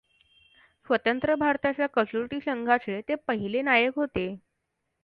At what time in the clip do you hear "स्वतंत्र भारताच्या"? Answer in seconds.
0.87-1.87